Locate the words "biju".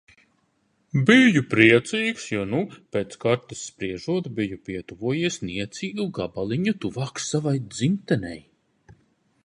1.09-1.41, 4.39-4.59